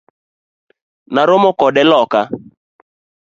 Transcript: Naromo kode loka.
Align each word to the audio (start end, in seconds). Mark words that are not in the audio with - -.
Naromo 1.13 1.49
kode 1.59 1.83
loka. 1.91 2.21